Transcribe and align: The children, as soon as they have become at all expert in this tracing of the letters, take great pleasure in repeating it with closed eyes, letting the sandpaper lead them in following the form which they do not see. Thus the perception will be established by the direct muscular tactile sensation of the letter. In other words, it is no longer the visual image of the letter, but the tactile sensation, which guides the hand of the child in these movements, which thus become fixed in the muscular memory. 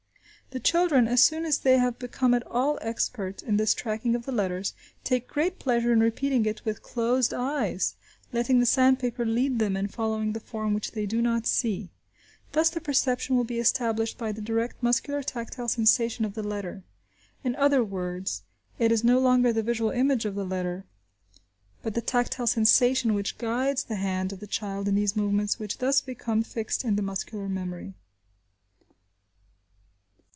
The 0.53 0.59
children, 0.59 1.07
as 1.07 1.23
soon 1.23 1.45
as 1.45 1.59
they 1.59 1.77
have 1.77 1.97
become 1.97 2.33
at 2.33 2.45
all 2.45 2.77
expert 2.81 3.41
in 3.41 3.55
this 3.55 3.73
tracing 3.73 4.15
of 4.17 4.25
the 4.25 4.33
letters, 4.33 4.73
take 5.01 5.25
great 5.29 5.59
pleasure 5.59 5.93
in 5.93 6.01
repeating 6.01 6.45
it 6.45 6.65
with 6.65 6.83
closed 6.83 7.33
eyes, 7.33 7.95
letting 8.33 8.59
the 8.59 8.65
sandpaper 8.65 9.23
lead 9.25 9.59
them 9.59 9.77
in 9.77 9.87
following 9.87 10.33
the 10.33 10.41
form 10.41 10.73
which 10.73 10.91
they 10.91 11.05
do 11.05 11.21
not 11.21 11.47
see. 11.47 11.89
Thus 12.51 12.69
the 12.69 12.81
perception 12.81 13.37
will 13.37 13.45
be 13.45 13.59
established 13.59 14.17
by 14.17 14.33
the 14.33 14.41
direct 14.41 14.83
muscular 14.83 15.23
tactile 15.23 15.69
sensation 15.69 16.25
of 16.25 16.33
the 16.33 16.43
letter. 16.43 16.83
In 17.45 17.55
other 17.55 17.81
words, 17.81 18.43
it 18.77 18.91
is 18.91 19.05
no 19.05 19.19
longer 19.19 19.53
the 19.53 19.63
visual 19.63 19.91
image 19.91 20.25
of 20.25 20.35
the 20.35 20.43
letter, 20.43 20.83
but 21.81 21.93
the 21.93 22.01
tactile 22.01 22.45
sensation, 22.45 23.13
which 23.13 23.37
guides 23.37 23.85
the 23.85 23.95
hand 23.95 24.33
of 24.33 24.41
the 24.41 24.47
child 24.47 24.89
in 24.89 24.95
these 24.95 25.15
movements, 25.15 25.59
which 25.59 25.77
thus 25.77 26.01
become 26.01 26.43
fixed 26.43 26.83
in 26.83 26.97
the 26.97 27.01
muscular 27.01 27.47
memory. 27.47 27.93